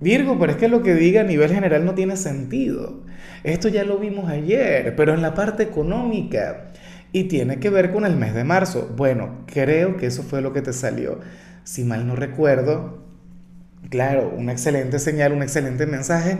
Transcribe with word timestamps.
Virgo, 0.00 0.38
pero 0.38 0.52
es 0.52 0.58
que 0.58 0.68
lo 0.68 0.82
que 0.82 0.94
diga 0.94 1.20
a 1.20 1.24
nivel 1.24 1.52
general 1.52 1.84
no 1.84 1.94
tiene 1.94 2.16
sentido. 2.16 3.00
Esto 3.44 3.68
ya 3.68 3.84
lo 3.84 3.98
vimos 3.98 4.30
ayer, 4.30 4.96
pero 4.96 5.12
en 5.12 5.20
la 5.20 5.34
parte 5.34 5.62
económica. 5.62 6.72
Y 7.12 7.24
tiene 7.24 7.58
que 7.58 7.68
ver 7.68 7.90
con 7.92 8.06
el 8.06 8.16
mes 8.16 8.34
de 8.34 8.44
marzo. 8.44 8.94
Bueno, 8.96 9.44
creo 9.46 9.96
que 9.98 10.06
eso 10.06 10.22
fue 10.22 10.40
lo 10.40 10.54
que 10.54 10.62
te 10.62 10.72
salió. 10.72 11.20
Si 11.64 11.84
mal 11.84 12.06
no 12.06 12.16
recuerdo, 12.16 13.04
claro, 13.90 14.32
una 14.34 14.52
excelente 14.52 14.98
señal, 14.98 15.32
un 15.32 15.42
excelente 15.42 15.86
mensaje. 15.86 16.38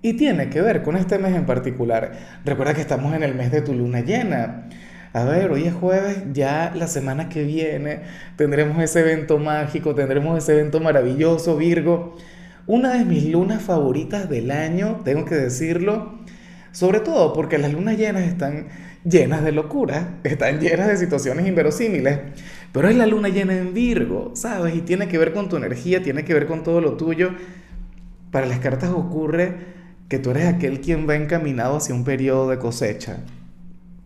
Y 0.00 0.14
tiene 0.14 0.48
que 0.48 0.62
ver 0.62 0.82
con 0.82 0.96
este 0.96 1.18
mes 1.18 1.34
en 1.34 1.44
particular. 1.44 2.12
Recuerda 2.46 2.72
que 2.72 2.80
estamos 2.80 3.14
en 3.14 3.22
el 3.22 3.34
mes 3.34 3.50
de 3.50 3.60
tu 3.60 3.74
luna 3.74 4.00
llena. 4.00 4.68
A 5.12 5.24
ver, 5.24 5.50
hoy 5.50 5.64
es 5.64 5.74
jueves, 5.74 6.18
ya 6.32 6.72
la 6.74 6.86
semana 6.86 7.28
que 7.28 7.42
viene 7.42 8.00
tendremos 8.36 8.82
ese 8.82 9.00
evento 9.00 9.38
mágico, 9.38 9.94
tendremos 9.94 10.36
ese 10.38 10.52
evento 10.52 10.78
maravilloso, 10.80 11.56
Virgo 11.56 12.16
una 12.66 12.94
de 12.94 13.04
mis 13.04 13.28
lunas 13.30 13.62
favoritas 13.62 14.28
del 14.28 14.50
año, 14.50 15.00
tengo 15.04 15.24
que 15.24 15.36
decirlo, 15.36 16.18
sobre 16.72 17.00
todo 17.00 17.32
porque 17.32 17.58
las 17.58 17.72
lunas 17.72 17.96
llenas 17.96 18.24
están 18.24 18.66
llenas 19.04 19.44
de 19.44 19.52
locura, 19.52 20.18
están 20.24 20.58
llenas 20.60 20.88
de 20.88 20.96
situaciones 20.96 21.46
inverosímiles, 21.46 22.18
pero 22.72 22.88
es 22.88 22.96
la 22.96 23.06
luna 23.06 23.28
llena 23.28 23.56
en 23.56 23.72
Virgo, 23.72 24.32
¿sabes? 24.34 24.74
Y 24.74 24.80
tiene 24.80 25.08
que 25.08 25.16
ver 25.16 25.32
con 25.32 25.48
tu 25.48 25.56
energía, 25.56 26.02
tiene 26.02 26.24
que 26.24 26.34
ver 26.34 26.46
con 26.46 26.64
todo 26.64 26.80
lo 26.80 26.96
tuyo. 26.96 27.30
Para 28.30 28.46
las 28.46 28.58
cartas 28.58 28.90
ocurre 28.90 29.54
que 30.08 30.18
tú 30.18 30.30
eres 30.30 30.46
aquel 30.46 30.80
quien 30.80 31.08
va 31.08 31.14
encaminado 31.14 31.76
hacia 31.76 31.94
un 31.94 32.04
periodo 32.04 32.50
de 32.50 32.58
cosecha. 32.58 33.18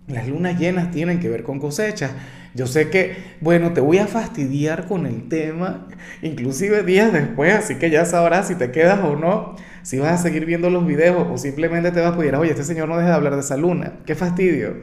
Las 0.07 0.29
lunas 0.29 0.59
llenas 0.59 0.91
tienen 0.91 1.19
que 1.19 1.29
ver 1.29 1.43
con 1.43 1.59
cosechas. 1.59 2.13
Yo 2.55 2.67
sé 2.67 2.91
que, 2.91 3.17
bueno, 3.41 3.73
te 3.73 3.81
voy 3.81 3.99
a 3.99 4.07
fastidiar 4.07 4.87
con 4.87 5.07
el 5.07 5.29
tema, 5.29 5.87
inclusive 6.23 6.83
días 6.83 7.13
después, 7.13 7.55
así 7.55 7.77
que 7.77 7.91
ya 7.91 8.05
sabrás 8.05 8.49
si 8.49 8.57
te 8.57 8.73
quedas 8.73 9.01
o 9.05 9.17
no, 9.17 9.55
si 9.83 9.99
vas 9.99 10.21
a 10.21 10.23
seguir 10.23 10.47
viendo 10.47 10.69
los 10.69 10.87
videos 10.87 11.27
o 11.31 11.39
simplemente 11.39 11.93
te 11.93 12.01
vas 12.01 12.15
a 12.15 12.19
pedir, 12.19 12.35
oye, 12.35 12.51
este 12.51 12.65
señor 12.65 12.89
no 12.89 12.97
deja 12.97 13.11
de 13.11 13.15
hablar 13.15 13.35
de 13.35 13.41
esa 13.41 13.57
luna, 13.57 14.01
qué 14.05 14.15
fastidio. 14.15 14.75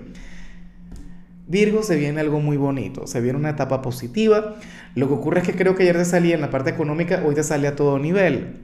Virgo 1.48 1.82
se 1.82 1.95
viene 1.95 2.20
algo 2.20 2.42
muy 2.42 2.58
bonito, 2.58 3.08
se 3.08 3.22
viene 3.22 3.40
una 3.40 3.52
etapa 3.52 3.82
positiva. 3.82 4.56
Lo 4.95 5.08
que 5.08 5.14
ocurre 5.14 5.40
es 5.40 5.48
que 5.48 5.56
creo 5.56 5.76
que 5.76 5.84
ayer 5.84 5.95
te 5.95 6.04
salía 6.04 6.36
en 6.36 6.42
la 6.42 6.50
parte 6.50 6.70
económica, 6.72 7.23
hoy 7.26 7.36
te 7.36 7.44
sale 7.44 7.70
a 7.70 7.76
todo 7.76 8.00
nivel. 8.00 8.58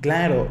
Claro, 0.00 0.48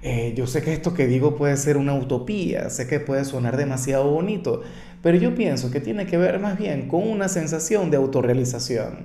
eh, 0.00 0.32
yo 0.34 0.46
sé 0.46 0.62
que 0.62 0.72
esto 0.72 0.94
que 0.94 1.06
digo 1.06 1.36
puede 1.36 1.58
ser 1.58 1.76
una 1.76 1.94
utopía, 1.94 2.70
sé 2.70 2.86
que 2.86 3.00
puede 3.00 3.26
sonar 3.26 3.58
demasiado 3.58 4.10
bonito, 4.10 4.62
pero 5.04 5.18
yo 5.18 5.34
pienso 5.34 5.70
que 5.70 5.80
tiene 5.80 6.06
que 6.06 6.16
ver 6.16 6.38
más 6.40 6.56
bien 6.56 6.88
con 6.88 7.06
una 7.06 7.28
sensación 7.28 7.90
de 7.90 7.98
autorrealización. 7.98 9.04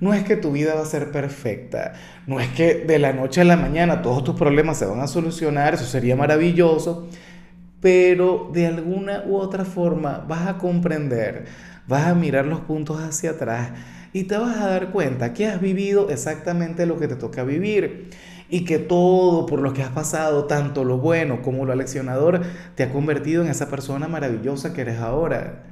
No 0.00 0.12
es 0.12 0.24
que 0.24 0.36
tu 0.36 0.50
vida 0.50 0.74
va 0.74 0.82
a 0.82 0.86
ser 0.86 1.12
perfecta, 1.12 1.92
no 2.26 2.40
es 2.40 2.48
que 2.48 2.74
de 2.84 2.98
la 2.98 3.12
noche 3.12 3.42
a 3.42 3.44
la 3.44 3.56
mañana 3.56 4.02
todos 4.02 4.24
tus 4.24 4.34
problemas 4.34 4.76
se 4.76 4.86
van 4.86 4.98
a 4.98 5.06
solucionar, 5.06 5.74
eso 5.74 5.84
sería 5.84 6.16
maravilloso, 6.16 7.08
pero 7.80 8.50
de 8.52 8.66
alguna 8.66 9.22
u 9.24 9.36
otra 9.36 9.64
forma 9.64 10.24
vas 10.26 10.48
a 10.48 10.58
comprender, 10.58 11.44
vas 11.86 12.08
a 12.08 12.16
mirar 12.16 12.46
los 12.46 12.62
puntos 12.62 13.00
hacia 13.00 13.30
atrás 13.30 13.70
y 14.12 14.24
te 14.24 14.36
vas 14.36 14.56
a 14.56 14.66
dar 14.66 14.90
cuenta 14.90 15.32
que 15.32 15.46
has 15.46 15.60
vivido 15.60 16.10
exactamente 16.10 16.86
lo 16.86 16.98
que 16.98 17.06
te 17.06 17.14
toca 17.14 17.44
vivir 17.44 18.10
y 18.48 18.64
que 18.64 18.78
todo 18.78 19.46
por 19.46 19.60
lo 19.60 19.72
que 19.72 19.82
has 19.82 19.90
pasado, 19.90 20.44
tanto 20.44 20.84
lo 20.84 20.98
bueno 20.98 21.42
como 21.42 21.64
lo 21.64 21.72
aleccionador, 21.72 22.42
te 22.74 22.84
ha 22.84 22.92
convertido 22.92 23.42
en 23.42 23.50
esa 23.50 23.68
persona 23.68 24.08
maravillosa 24.08 24.72
que 24.72 24.82
eres 24.82 25.00
ahora. 25.00 25.62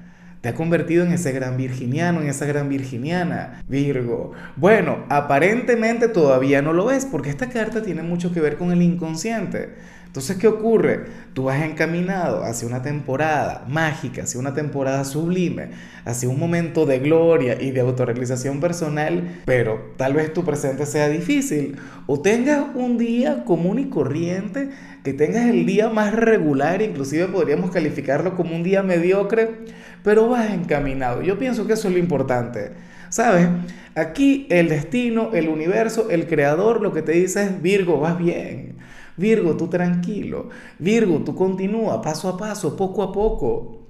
Te 0.41 0.51
ha 0.51 0.55
convertido 0.55 1.05
en 1.05 1.13
ese 1.13 1.33
gran 1.33 1.57
virginiano, 1.57 2.21
en 2.21 2.29
esa 2.29 2.45
gran 2.45 2.69
virginiana, 2.69 3.63
Virgo. 3.67 4.33
Bueno, 4.57 5.05
aparentemente 5.09 6.07
todavía 6.09 6.61
no 6.61 6.75
lo 6.75 6.85
ves 6.85 7.07
porque 7.11 7.31
esta 7.31 7.49
carta 7.49 7.83
tiene 7.83 8.03
mucho 8.03 8.31
que 8.31 8.41
ver 8.41 8.59
con 8.59 8.71
el 8.71 8.83
inconsciente. 8.83 9.75
Entonces, 10.15 10.37
¿qué 10.37 10.47
ocurre? 10.47 11.07
Tú 11.33 11.43
vas 11.43 11.61
encaminado 11.65 12.45
hacia 12.45 12.69
una 12.69 12.83
temporada 12.83 13.65
mágica, 13.67 14.23
hacia 14.23 14.39
una 14.39 14.55
temporada 14.55 15.05
sublime, 15.05 15.71
hacia 16.05 16.29
un 16.29 16.39
momento 16.39 16.87
de 16.87 17.01
gloria 17.01 17.61
y 17.61 17.73
de 17.73 17.81
autorrealización 17.81 18.61
personal, 18.61 19.43
pero 19.45 19.93
tal 19.97 20.13
vez 20.13 20.33
tu 20.33 20.45
presente 20.45 20.87
sea 20.87 21.09
difícil 21.09 21.79
o 22.07 22.21
tengas 22.21 22.65
un 22.77 22.97
día 22.97 23.43
común 23.45 23.81
y 23.81 23.89
corriente, 23.89 24.71
que 25.03 25.15
tengas 25.15 25.47
el 25.47 25.67
día 25.67 25.89
más 25.89 26.15
regular, 26.15 26.81
inclusive 26.81 27.27
podríamos 27.27 27.73
calificarlo 27.73 28.37
como 28.37 28.55
un 28.55 28.63
día 28.63 28.85
mediocre, 28.85 29.65
pero 30.05 30.29
vas 30.29 30.49
encaminado. 30.53 31.23
Yo 31.23 31.41
pienso 31.41 31.67
que 31.67 31.73
eso 31.73 31.89
es 31.89 31.95
lo 31.95 31.99
importante. 31.99 32.71
¿Sabes? 33.15 33.47
Aquí 33.95 34.49
el 34.51 34.69
destino, 34.69 35.35
el 35.35 35.49
universo, 35.49 36.11
el 36.11 36.27
creador 36.27 36.81
lo 36.81 36.93
que 36.93 37.01
te 37.01 37.13
dice 37.13 37.45
es 37.45 37.63
Virgo, 37.63 38.01
vas 38.01 38.19
bien. 38.19 38.79
Virgo, 39.17 39.57
tú 39.57 39.69
tranquilo. 39.69 40.49
Virgo, 40.81 41.21
tú 41.21 41.37
continúa 41.37 42.03
paso 42.03 42.29
a 42.29 42.37
paso, 42.37 42.77
poco 42.77 43.05
a 43.05 43.13
poco. 43.13 43.87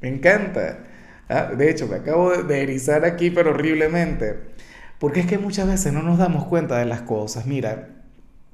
Me 0.00 0.10
encanta. 0.10 0.84
Ah, 1.28 1.50
de 1.58 1.70
hecho, 1.70 1.88
me 1.88 1.96
acabo 1.96 2.30
de 2.30 2.62
erizar 2.62 3.04
aquí, 3.04 3.32
pero 3.32 3.50
horriblemente. 3.50 4.38
Porque 5.00 5.18
es 5.18 5.26
que 5.26 5.38
muchas 5.38 5.66
veces 5.66 5.92
no 5.92 6.02
nos 6.02 6.18
damos 6.18 6.44
cuenta 6.44 6.78
de 6.78 6.84
las 6.84 7.02
cosas. 7.02 7.46
Mira, 7.46 7.88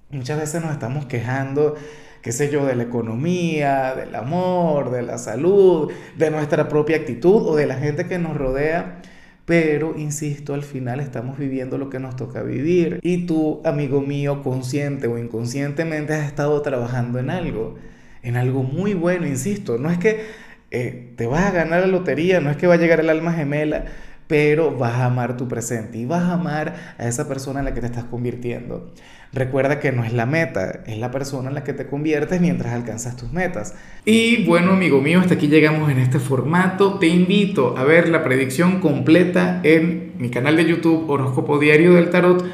muchas 0.09 0.41
veces 0.41 0.63
nos 0.63 0.73
estamos 0.73 1.05
quejando, 1.05 1.75
qué 2.23 2.33
sé 2.33 2.49
yo, 2.49 2.65
de 2.65 2.77
la 2.77 2.85
economía, 2.85 3.95
del 3.95 4.15
amor, 4.15 4.91
de 4.91 5.03
la 5.03 5.19
salud, 5.19 5.93
de 6.17 6.31
nuestra 6.31 6.67
propia 6.67 6.97
actitud 6.97 7.47
o 7.47 7.57
de 7.57 7.67
la 7.67 7.75
gente 7.75 8.07
que 8.07 8.19
nos 8.19 8.39
rodea. 8.39 9.03
Pero, 9.49 9.95
insisto, 9.97 10.53
al 10.53 10.63
final 10.63 11.01
estamos 11.01 11.39
viviendo 11.39 11.79
lo 11.79 11.89
que 11.89 11.99
nos 11.99 12.17
toca 12.17 12.43
vivir. 12.43 13.01
Y 13.03 13.25
tú, 13.25 13.63
amigo 13.65 14.03
mío, 14.03 14.43
consciente 14.43 15.07
o 15.07 15.17
inconscientemente 15.17 16.13
has 16.13 16.27
estado 16.27 16.61
trabajando 16.61 17.19
en 17.19 17.31
algo, 17.31 17.79
en 18.23 18.37
algo 18.37 18.63
muy 18.63 18.93
bueno, 18.93 19.27
insisto. 19.27 19.79
No 19.79 19.91
es 19.91 19.97
que 19.97 20.27
eh, 20.71 21.15
te 21.17 21.27
vas 21.27 21.47
a 21.47 21.51
ganar 21.51 21.81
la 21.81 21.87
lotería, 21.87 22.43
no 22.43 22.51
es 22.51 22.59
que 22.59 22.67
va 22.67 22.75
a 22.75 22.77
llegar 22.77 23.01
el 23.01 23.09
alma 23.09 23.33
gemela, 23.33 23.87
pero 24.29 24.77
vas 24.77 24.95
a 24.95 25.07
amar 25.07 25.37
tu 25.37 25.49
presente 25.49 25.99
y 25.99 26.05
vas 26.05 26.23
a 26.23 26.35
amar 26.35 26.95
a 26.99 27.09
esa 27.09 27.27
persona 27.27 27.59
en 27.61 27.65
la 27.65 27.75
que 27.75 27.81
te 27.81 27.87
estás 27.87 28.05
convirtiendo. 28.05 28.93
Recuerda 29.33 29.81
que 29.81 29.93
no 29.93 30.05
es 30.05 30.13
la 30.13 30.25
meta, 30.25 30.81
es 30.87 30.99
la 30.99 31.11
persona 31.11 31.49
en 31.49 31.55
la 31.55 31.65
que 31.65 31.73
te 31.73 31.87
conviertes 31.87 32.41
mientras 32.41 32.73
alcanzas 32.73 33.17
tus 33.17 33.33
metas. 33.33 33.75
Y 34.05 34.45
bueno, 34.45 34.73
amigo 34.73 35.01
mío, 35.01 35.21
hasta 35.21 35.35
aquí 35.35 35.49
llegamos 35.49 35.91
en 35.91 35.99
este 35.99 36.19
formato. 36.19 36.99
Te 36.99 37.09
invito 37.09 37.77
a 37.77 37.85
ver 37.85 38.09
la 38.09 38.23
predicción 38.23 38.81
completa 38.81 39.61
en 39.65 40.13
mi 40.19 40.31
canal 40.31 40.57
de 40.57 40.67
YouTube 40.67 41.09
Horóscopo 41.11 41.59
Diario 41.59 41.95
del 41.95 42.11
Tarot 42.11 42.45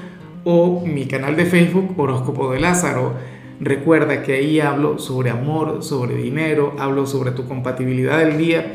o 0.45 0.85
mi 0.85 1.07
canal 1.07 1.37
de 1.37 1.47
Facebook 1.47 1.95
Horóscopo 1.97 2.53
de 2.53 2.61
Lázaro. 2.61 3.15
Recuerda 3.61 4.23
que 4.23 4.35
ahí 4.35 4.59
hablo 4.59 4.99
sobre 4.99 5.31
amor, 5.31 5.85
sobre 5.85 6.17
dinero, 6.17 6.75
hablo 6.79 7.07
sobre 7.07 7.31
tu 7.31 7.47
compatibilidad 7.47 8.19
del 8.19 8.37
día 8.37 8.75